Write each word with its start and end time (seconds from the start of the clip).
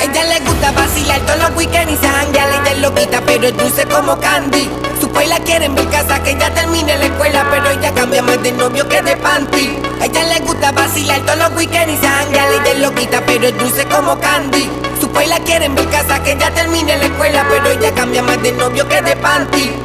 Ella 0.00 0.24
le 0.24 0.40
gusta 0.40 0.72
vacilar 0.72 1.20
todos 1.20 1.38
los 1.38 1.56
weekends 1.56 1.92
y 1.92 1.96
se 1.96 2.06
janguea 2.06 2.48
Ella 2.60 2.72
es 2.72 2.78
loquita 2.80 3.22
pero 3.24 3.48
es 3.48 3.56
dulce 3.56 3.86
como 3.86 4.18
candy. 4.18 4.68
Su 5.00 5.08
la 5.08 5.38
quiere 5.40 5.66
en 5.66 5.74
mi 5.74 5.86
casa 5.86 6.22
que 6.22 6.32
ella 6.32 6.52
termine 6.52 6.98
la 6.98 7.06
escuela 7.06 7.46
Pero 7.50 7.70
ella 7.70 7.94
cambia 7.94 8.22
más 8.22 8.42
de 8.42 8.52
novio 8.52 8.86
que 8.88 9.00
de 9.00 9.16
panty. 9.16 9.78
Ella 10.02 10.24
le 10.24 10.40
gusta 10.40 10.72
vacilar 10.72 11.20
todos 11.22 11.38
los 11.38 11.52
weekends 11.56 11.94
y 11.94 11.96
se 11.96 12.06
janguea 12.06 12.46
Ella 12.46 12.72
es 12.72 12.78
loquita 12.80 13.22
pero 13.24 13.48
es 13.48 13.58
dulce 13.58 13.86
como 13.86 14.18
candy. 14.20 14.68
Su 15.00 15.08
la 15.10 15.38
quiere 15.40 15.64
en 15.66 15.74
mi 15.74 15.84
casa 15.86 16.22
que 16.22 16.32
ella 16.32 16.50
termine 16.52 16.96
la 16.98 17.04
escuela 17.04 17.46
Pero 17.48 17.70
ella 17.70 17.94
cambia 17.94 18.22
más 18.22 18.42
de 18.42 18.52
novio 18.52 18.86
que 18.86 19.00
de 19.00 19.16
panty 19.16 19.80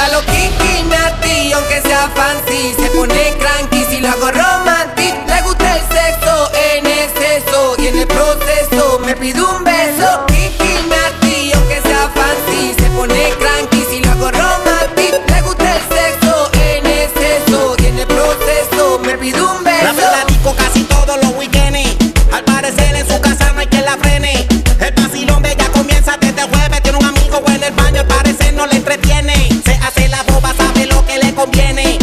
gusta 0.00 0.08
lo 0.08 0.20
kiki, 0.22 0.84
ti, 1.22 1.52
aunque 1.52 1.80
sea 1.82 2.08
fancy. 2.14 2.74
Se 2.78 2.90
pone 2.90 3.36
cranky 3.38 3.84
si 3.90 4.00
lo 4.00 4.08
hago 4.08 4.30
romantic. 4.30 5.14
Le 5.26 5.42
gusta 5.42 5.76
el 5.76 5.82
sexo 5.88 6.50
en 6.54 6.86
exceso 6.86 7.74
Y 7.78 7.86
en 7.88 7.98
el 7.98 8.06
proceso 8.06 9.00
me 9.04 9.14
pide 9.14 9.42
un 9.42 9.64
beso. 9.64 10.26
Kiki, 10.26 10.88
ti, 11.20 11.52
aunque 11.54 11.80
sea 11.82 12.10
fancy. 12.14 12.74
Se 12.78 12.90
pone 12.90 13.30
cranky 13.38 13.84
si 13.90 14.00
lo 14.00 14.10
hago 14.12 14.30
romantic. 14.30 15.12
Le 15.28 15.42
gusta 15.42 15.76
el 15.76 15.82
sexo 15.94 16.50
en 16.54 16.86
exceso 16.86 17.76
Y 17.78 17.86
en 17.86 17.98
el 17.98 18.06
proceso 18.06 19.00
me 19.04 19.18
pide 19.18 19.40
un 19.42 19.64
beso. 19.64 20.00
La 20.00 20.24
disco 20.26 20.54
casi 20.56 20.84
todos 20.84 21.16
los 21.22 21.32
weekends. 21.36 21.96
Al 22.32 22.44
parecer 22.44 22.94
en 22.94 23.06
su 23.06 23.20
casa 23.20 23.52
no 23.52 23.60
hay 23.60 23.66
quien 23.66 23.84
la 23.84 23.96
frene. 23.98 24.46
El 24.78 24.94
vacilón 24.94 25.42
de 25.42 25.52
ella 25.52 25.68
comienza 25.72 26.16
desde 26.16 26.42
jueves. 26.42 26.82
Tiene 26.82 26.98
un 26.98 27.04
amigo 27.04 27.42
en 27.48 27.62
el 27.62 27.72
baño, 27.72 28.00
al 28.00 28.06
parecer 28.06 28.54
no 28.54 28.66
le 28.66 28.76
entretiene 28.76 29.39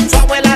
su 0.09 0.17
abuela 0.17 0.46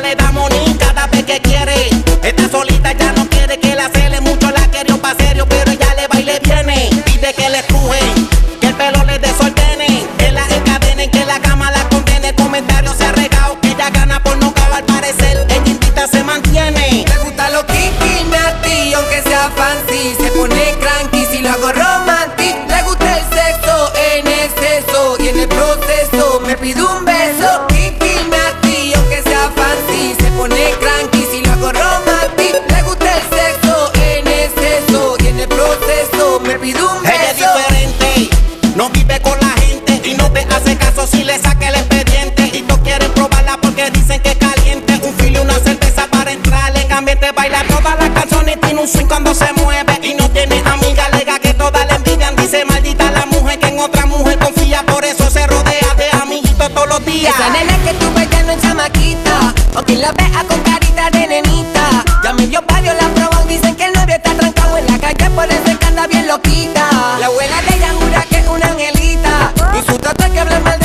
Tata 70.13 70.29
que 70.29 70.39
habla 70.41 70.80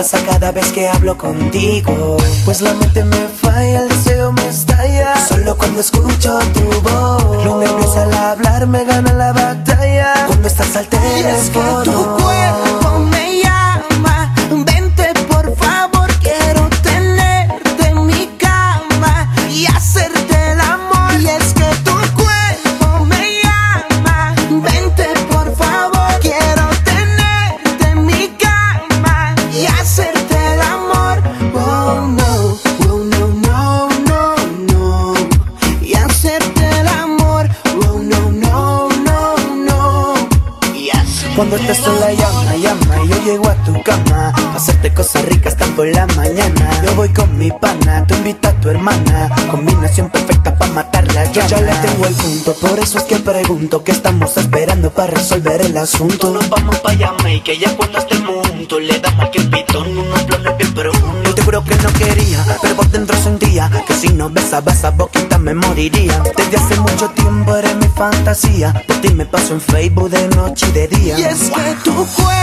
pasa 0.00 0.24
cada 0.24 0.50
vez 0.50 0.72
que 0.72 0.88
hablo 0.88 1.18
contigo. 1.18 2.16
Pues 2.46 2.62
la 2.62 2.72
mente 2.72 3.04
me 3.04 3.29
pregunto 53.20 53.84
qué 53.84 53.92
estamos 53.92 54.36
esperando 54.36 54.90
para 54.90 55.12
resolver 55.12 55.60
el 55.62 55.76
asunto. 55.76 56.30
Nos 56.30 56.48
vamos 56.48 56.78
para 56.80 56.94
allá, 56.94 57.12
y 57.28 57.40
que 57.40 57.58
ya 57.58 57.76
cuando 57.76 57.98
estemos 57.98 58.46
juntos 58.48 58.82
le 58.82 58.98
damos 58.98 59.24
aquí 59.24 59.38
el 59.38 59.50
pitón, 59.50 59.98
unos 59.98 60.22
planes 60.24 60.56
bien 60.56 60.74
profundos. 60.74 61.24
Yo 61.24 61.34
te 61.34 61.42
juro 61.42 61.64
que 61.64 61.76
no 61.76 61.92
quería, 61.92 62.58
pero 62.62 62.76
por 62.76 62.88
dentro 62.90 63.16
sentía 63.16 63.70
que 63.86 63.94
si 63.94 64.08
no 64.08 64.30
besaba 64.30 64.72
esa 64.72 64.90
boquita 64.90 65.38
me 65.38 65.54
moriría. 65.54 66.22
Desde 66.36 66.56
hace 66.56 66.80
mucho 66.80 67.08
tiempo 67.10 67.56
eres 67.56 67.76
mi 67.76 67.88
fantasía, 67.88 68.84
por 68.86 69.00
ti 69.00 69.12
me 69.14 69.26
paso 69.26 69.54
en 69.54 69.60
Facebook 69.60 70.10
de 70.10 70.28
noche 70.28 70.66
y 70.68 70.72
de 70.72 70.88
día. 70.88 71.18
Y 71.18 71.22
es 71.22 71.50
que 71.50 71.76
tu 71.84 71.94
cuerpo 71.94 72.39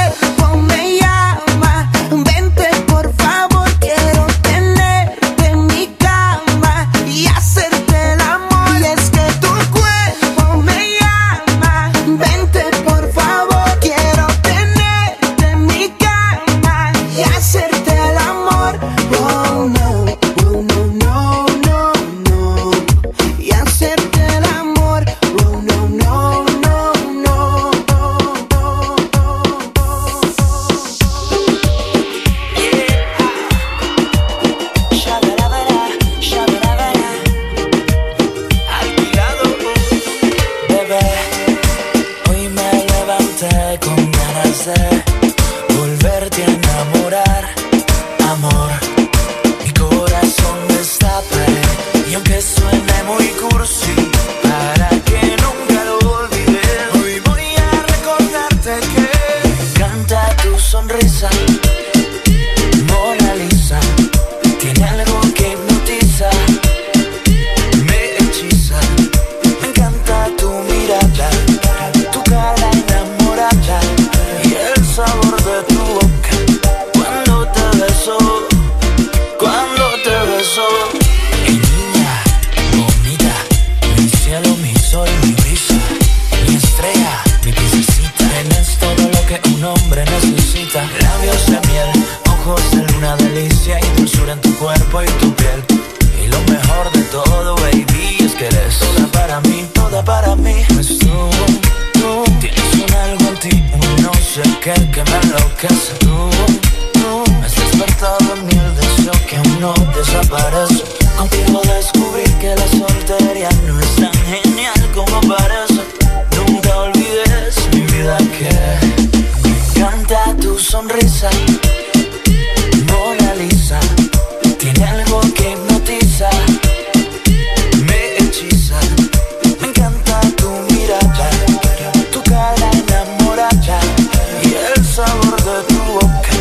sabor 134.97 135.35
de 135.44 135.61
tu 135.68 135.77
boca. 135.94 136.31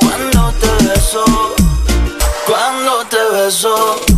Cuando 0.00 0.52
te 0.60 0.88
beso, 0.88 1.24
cuando 2.46 3.06
te 3.08 3.16
beso. 3.32 4.13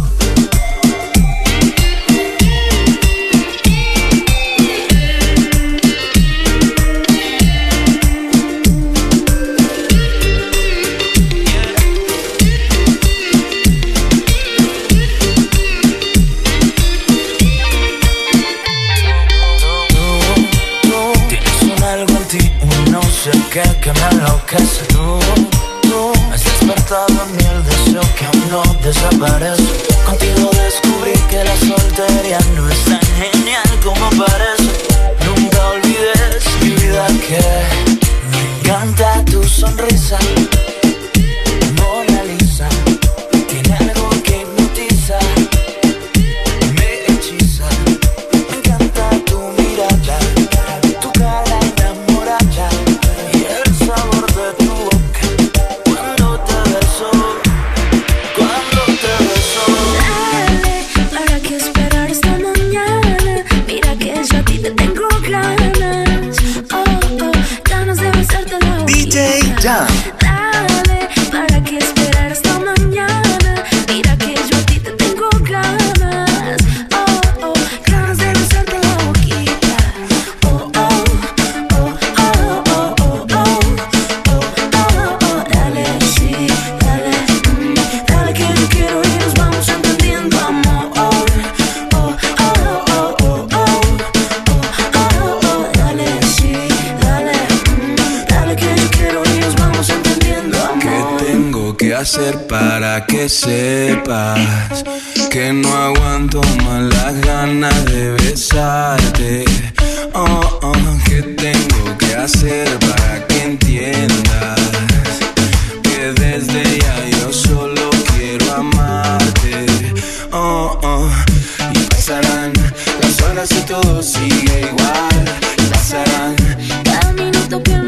tanto 127.59 127.71
que 127.71 127.86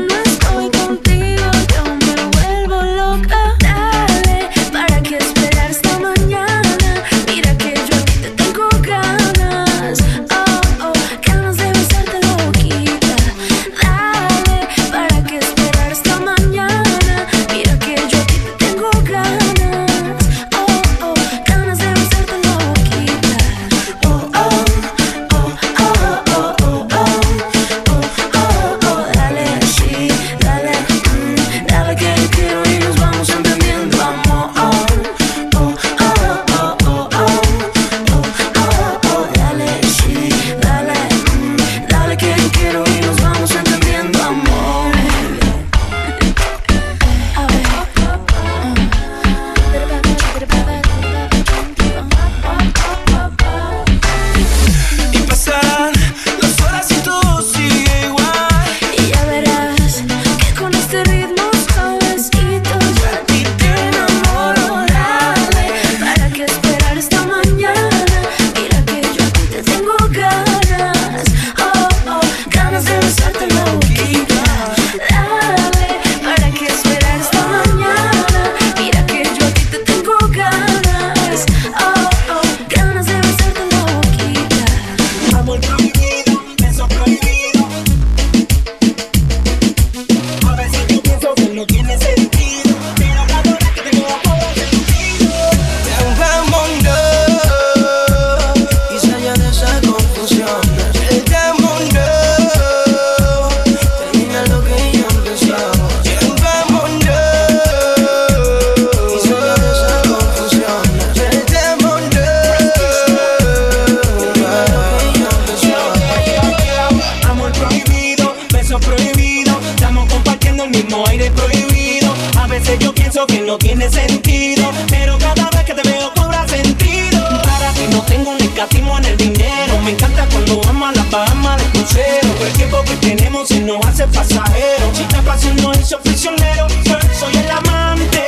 hace 133.98 134.06
pasajero. 134.16 134.94
Si 134.94 135.04
te 135.04 135.22
paso 135.22 135.48
no 135.62 135.72
hizo 135.72 135.98
prisionero, 136.00 136.68
soy, 136.84 137.02
soy 137.18 137.36
el 137.36 137.50
amante, 137.50 138.26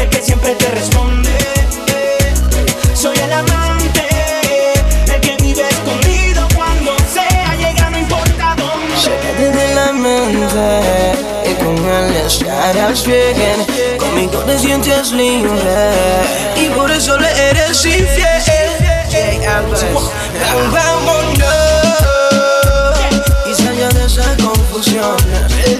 el 0.00 0.08
que 0.08 0.22
siempre 0.22 0.54
te 0.54 0.70
responde. 0.70 1.30
Soy 2.94 3.16
el 3.16 3.32
amante, 3.32 4.06
el 5.12 5.20
que 5.20 5.36
vive 5.42 5.68
escondido 5.68 6.46
cuando 6.54 6.96
sea, 7.12 7.54
llega 7.56 7.90
no 7.90 7.98
importa 7.98 8.54
dónde. 8.56 8.96
Se 8.96 9.16
quedé 9.18 9.74
la 9.74 9.92
mente 9.92 11.50
y 11.50 11.54
con 11.54 11.76
él 11.76 12.16
estarás 12.26 13.04
bien. 13.06 13.66
Conmigo 13.98 14.38
te 14.40 14.58
sientes 14.58 15.10
libre 15.12 15.52
y 16.56 16.68
por 16.68 16.90
eso 16.90 17.18
le 17.18 17.28
eres 17.50 17.84
infiel. 17.84 18.30
Yeah, 19.10 19.62
Vámonos. 20.72 21.69
on. 25.02 25.79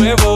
Nuevo. 0.00 0.29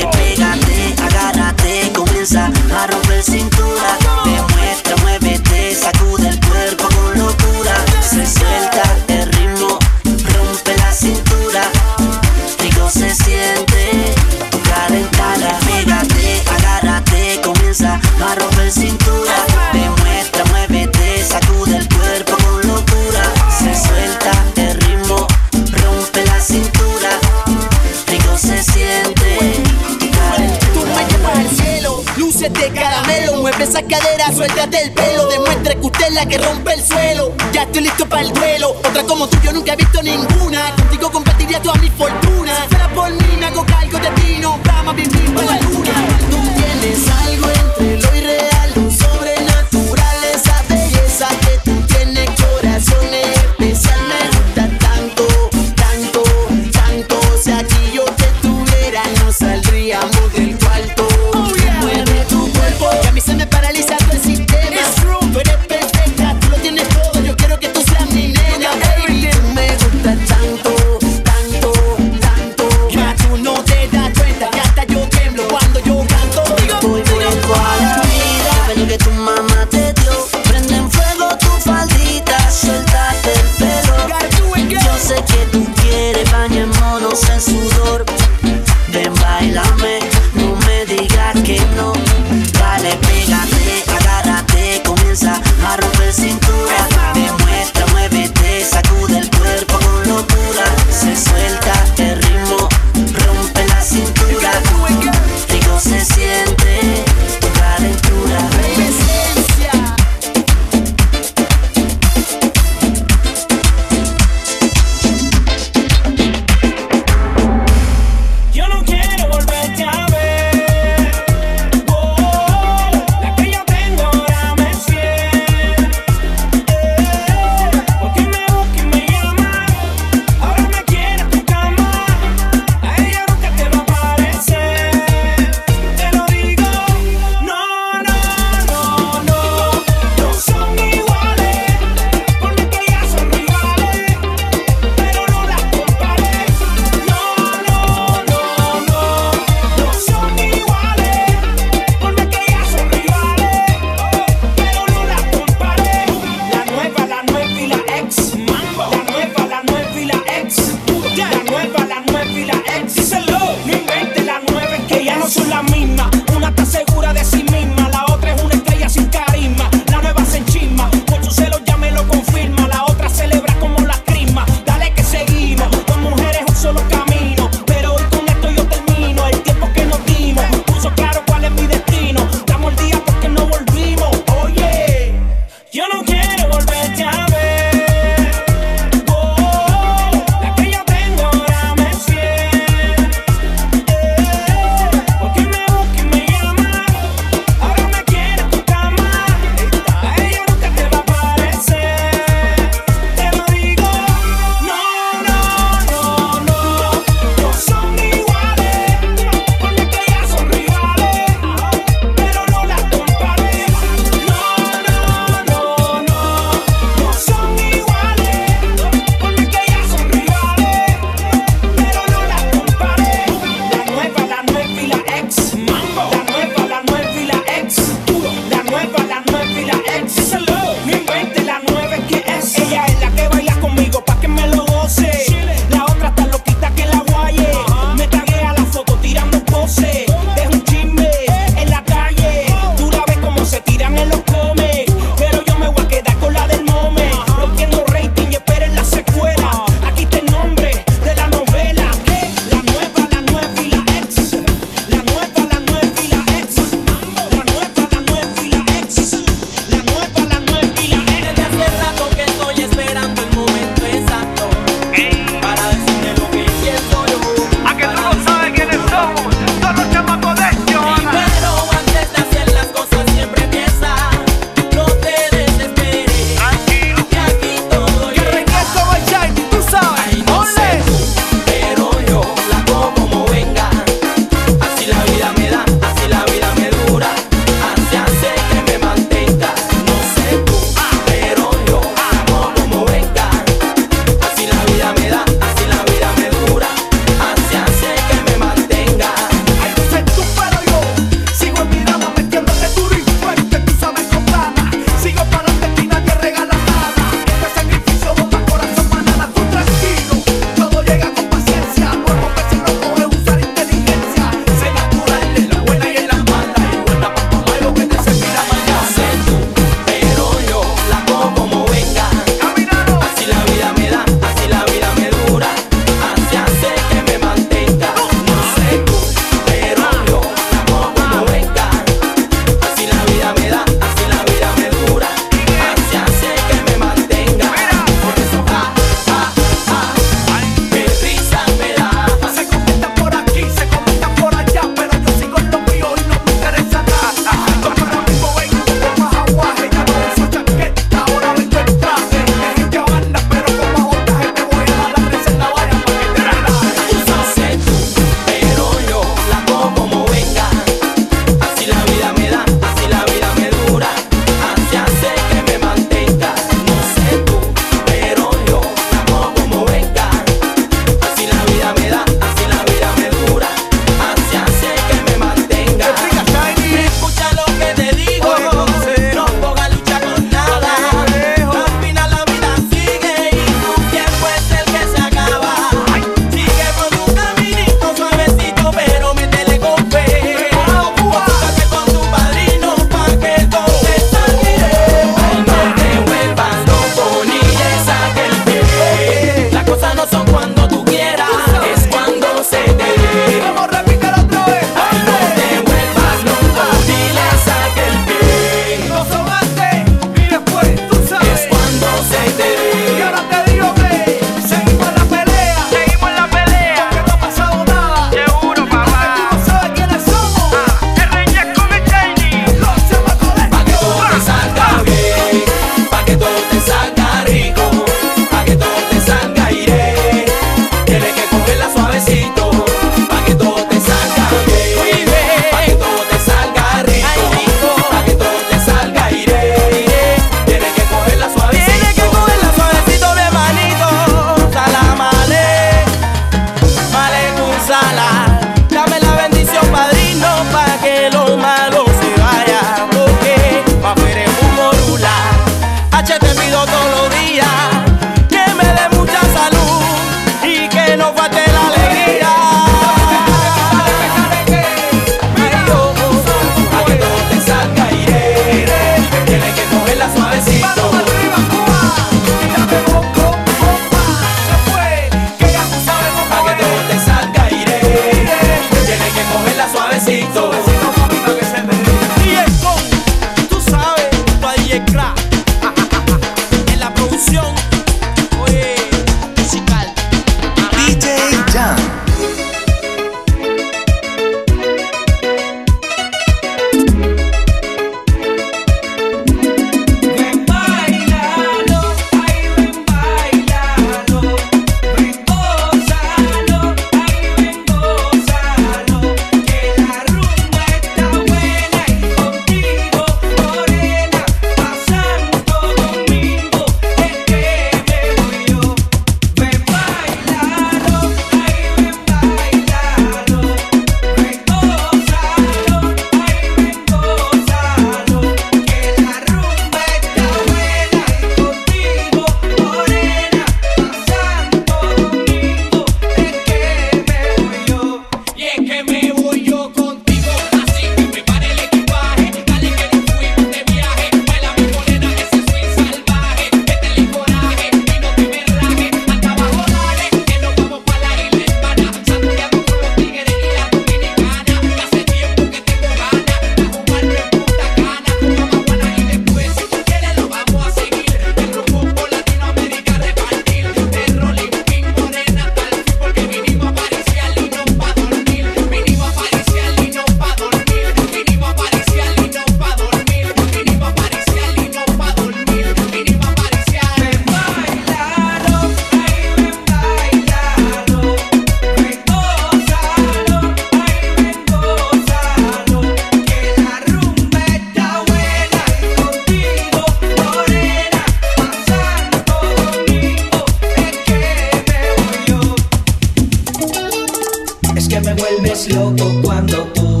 vuelves 598.60 598.68
loco 598.68 599.20
cuando 599.22 599.56
tú 599.74 600.00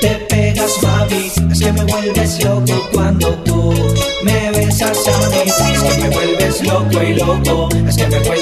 te 0.00 0.08
pegas, 0.28 0.82
mami. 0.82 1.30
Es 1.50 1.60
que 1.60 1.72
me 1.72 1.84
vuelves 1.84 2.44
loco 2.44 2.88
cuando 2.92 3.28
tú 3.44 3.74
me 4.22 4.50
besas 4.50 5.06
a 5.08 5.28
mí. 5.28 5.36
Es 5.46 5.82
que 5.82 6.02
me 6.02 6.10
vuelves 6.10 6.62
loco 6.62 7.02
y 7.02 7.14
loco. 7.14 7.68
Es 7.86 7.96
que 7.96 8.06
me 8.08 8.18
vuelves 8.20 8.37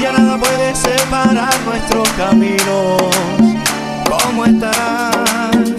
Ya 0.00 0.12
nada 0.12 0.38
puede 0.38 0.74
separar 0.74 1.54
nuestros 1.66 2.08
caminos. 2.16 3.02
¿Cómo 4.08 4.46
estás? 4.46 5.74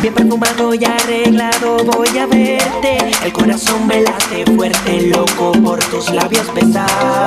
Bien 0.00 0.14
perfumado 0.14 0.74
y 0.74 0.84
arreglado 0.84 1.78
voy 1.84 2.18
a 2.18 2.26
verte. 2.26 2.98
El 3.24 3.32
corazón 3.32 3.88
velate 3.88 4.44
fuerte, 4.54 5.08
loco 5.08 5.50
por 5.64 5.82
tus 5.86 6.08
labios 6.10 6.46
besar. 6.54 7.26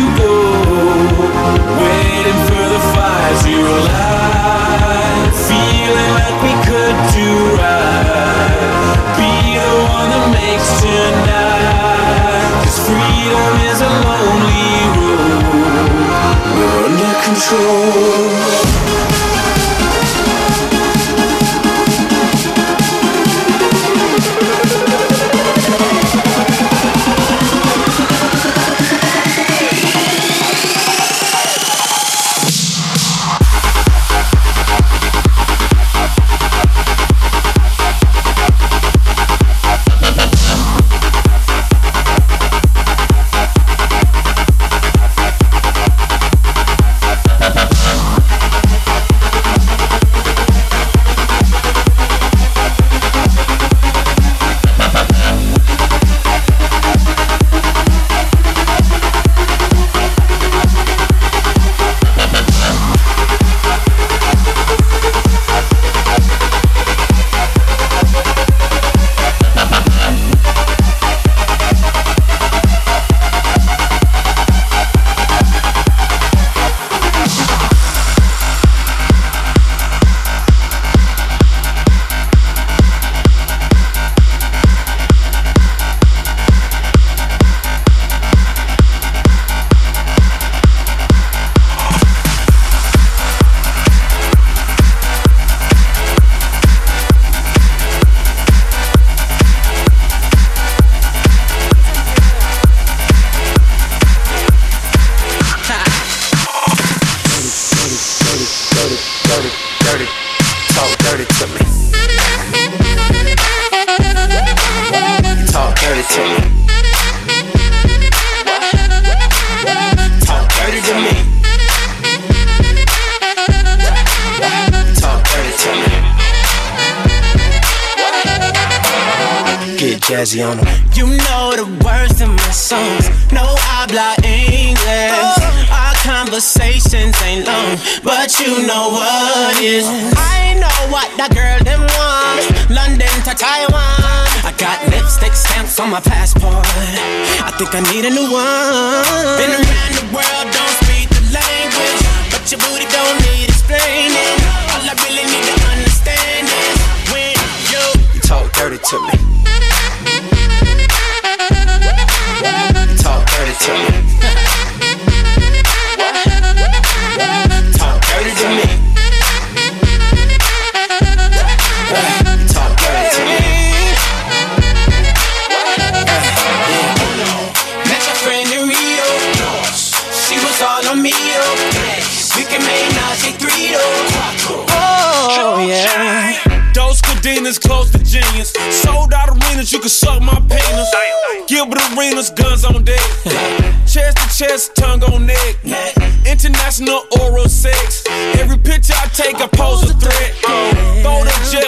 control. 17.41 18.70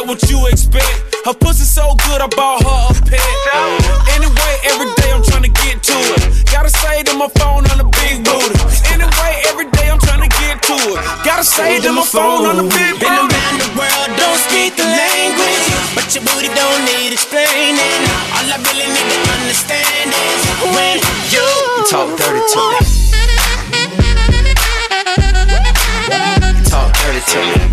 get 0.03 0.09
what 0.09 0.29
you 0.29 0.47
expect. 0.47 1.15
Her 1.25 1.33
pussy 1.33 1.63
so 1.63 1.95
good, 2.07 2.21
I 2.21 2.27
bought 2.27 2.63
her 2.63 2.91
a 2.91 3.01
pet. 3.07 3.19
Anyway, 4.15 4.53
every 4.67 4.91
day 4.99 5.11
I'm 5.11 5.23
trying 5.23 5.43
to 5.43 5.53
get 5.63 5.83
to 5.83 5.97
it. 6.15 6.45
Gotta 6.51 6.69
say 6.69 7.03
to 7.03 7.13
my 7.15 7.29
phone 7.39 7.63
on 7.71 7.77
the 7.79 7.87
big 8.03 8.23
booty. 8.23 8.59
Anyway, 8.91 9.33
every 9.47 9.69
day 9.71 9.89
I'm 9.89 9.99
trying 9.99 10.21
to 10.21 10.31
get 10.43 10.61
to 10.63 10.75
it. 10.75 10.99
Gotta 11.23 11.43
say 11.43 11.79
to 11.81 11.91
my 11.91 12.03
phone 12.03 12.45
on 12.45 12.57
the 12.57 12.63
big 12.67 12.99
booty. 12.99 13.07
Been 13.07 13.15
around 13.15 13.57
the 13.59 13.69
world, 13.79 14.09
don't 14.19 14.39
speak 14.49 14.75
the 14.75 14.83
language. 14.83 15.67
But 15.95 16.11
your 16.11 16.23
booty 16.27 16.51
don't 16.51 16.81
need 16.83 17.13
explaining. 17.13 18.03
All 18.35 18.47
I 18.47 18.57
really 18.59 18.87
need 18.91 19.07
to 19.07 19.19
understand 19.39 20.11
is 20.11 20.41
when 20.75 20.99
you 21.31 21.47
talk 21.87 22.09
dirty 22.19 22.43
to 22.43 22.59
me. 22.71 22.79
Talk 26.67 26.91
dirty 26.99 27.23
to 27.31 27.39
me. 27.39 27.72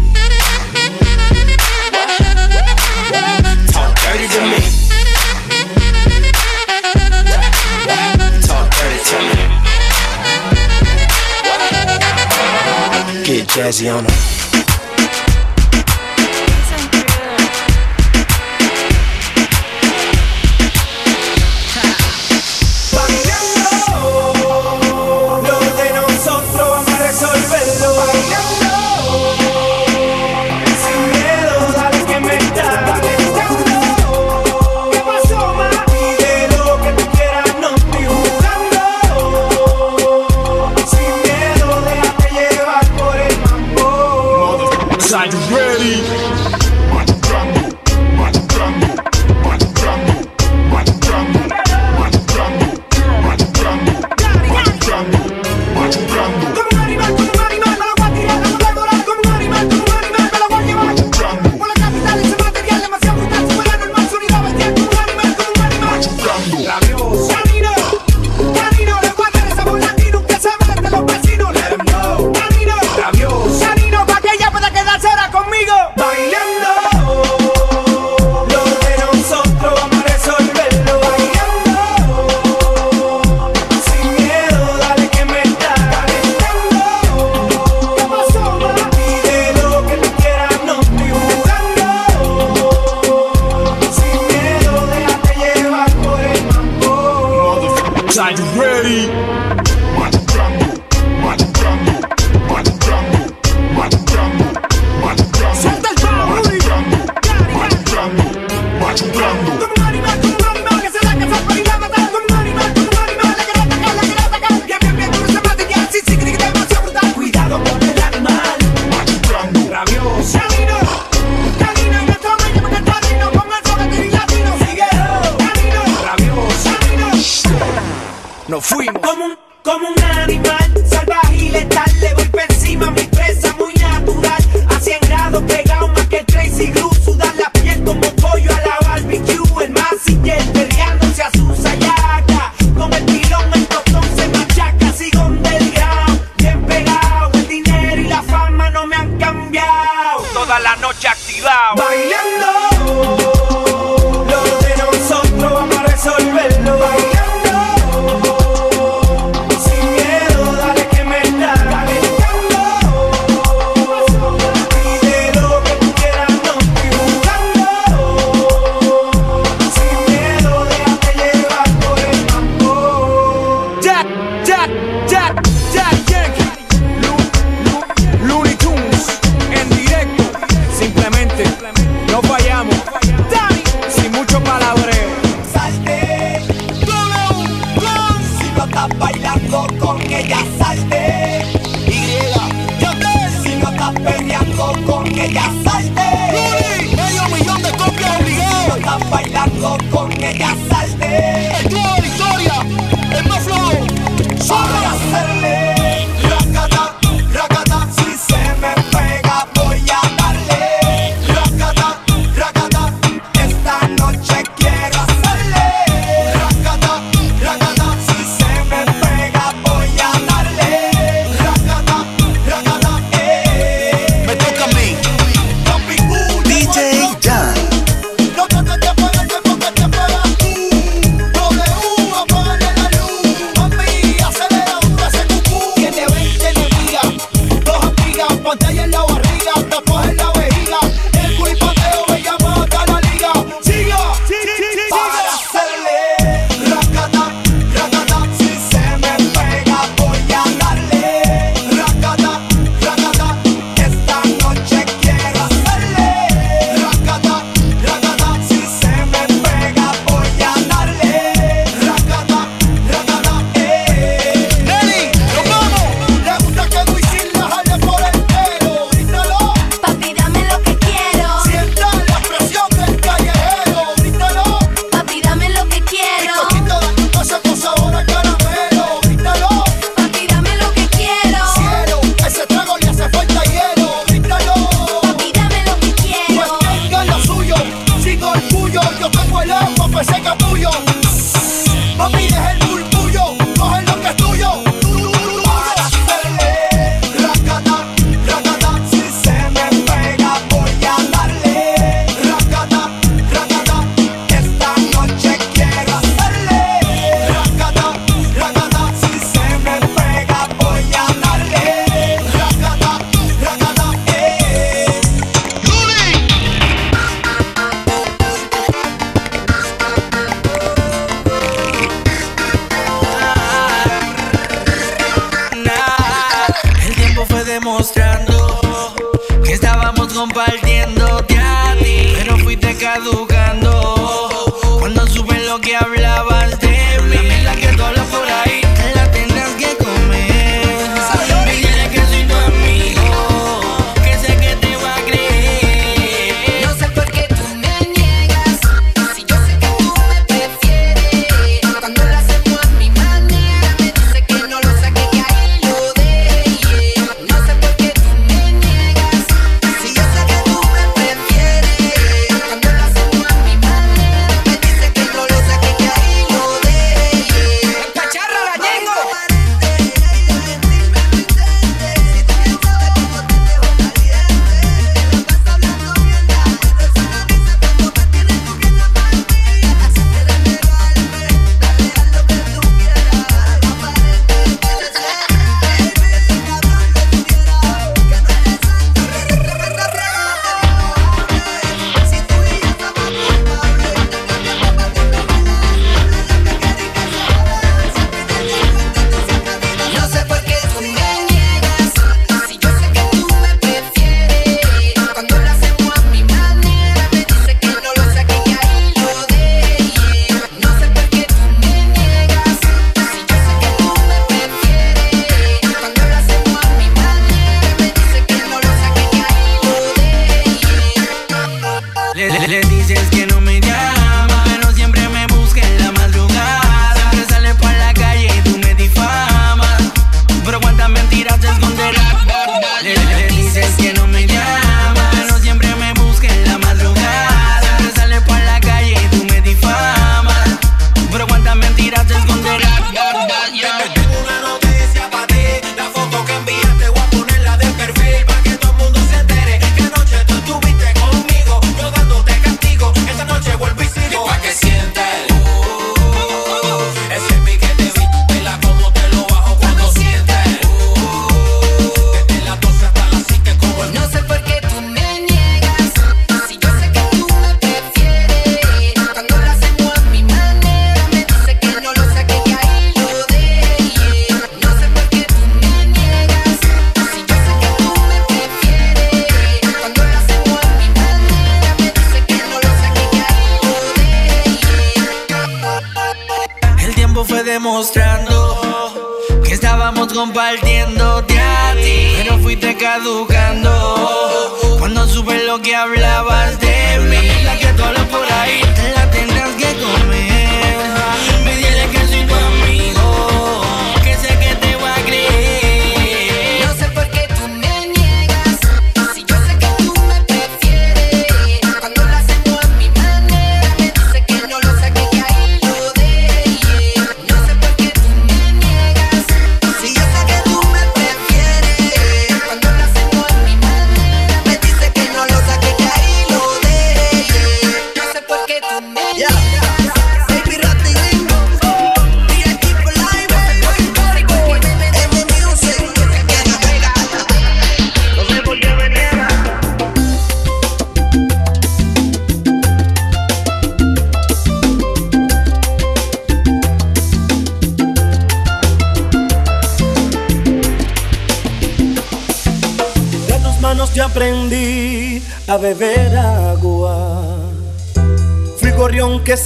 Jazzy 13.60 13.90
on. 13.90 14.29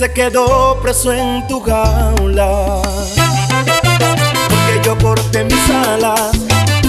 se 0.05 0.12
quedó 0.12 0.78
preso 0.82 1.12
en 1.14 1.46
tu 1.46 1.61
jaula. 1.62 2.82
Porque 4.50 4.80
yo 4.84 4.98
corté 4.98 5.44
mis 5.44 5.70
alas 5.70 6.32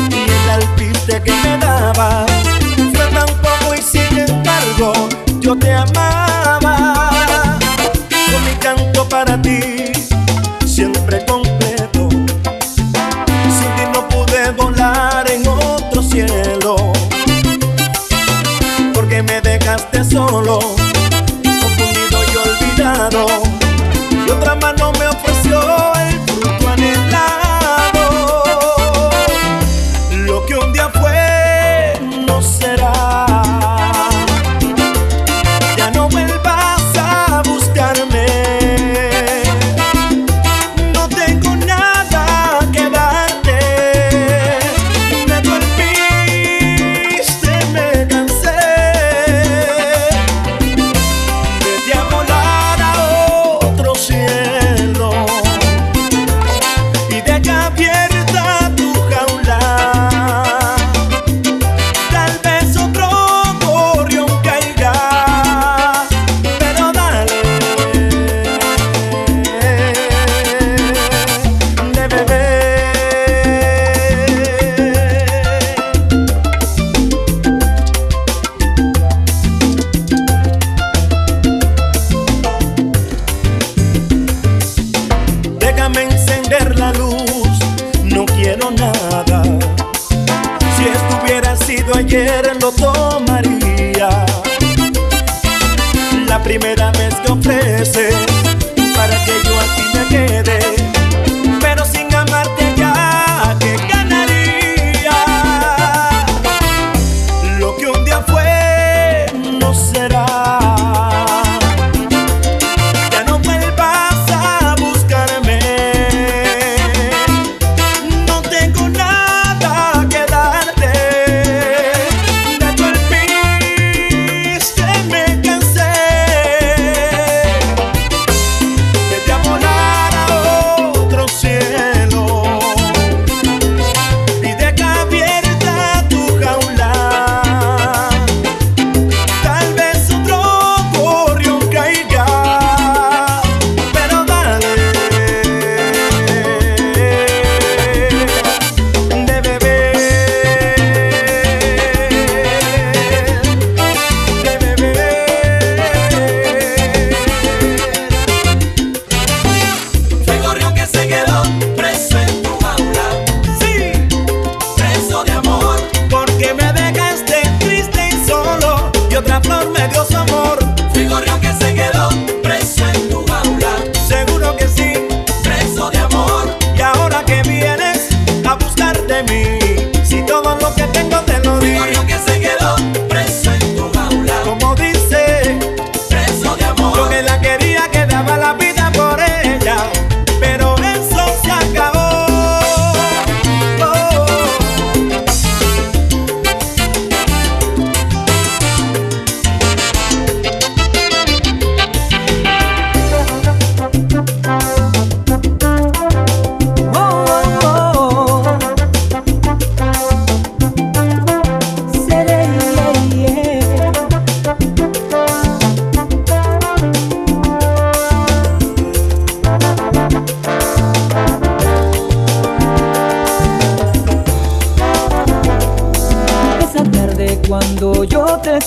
y 0.10 0.30
el 0.30 0.50
alpiste 0.50 1.22
que 1.24 1.32
me 1.32 1.58
daba 1.58 2.35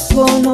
yo 0.06 0.47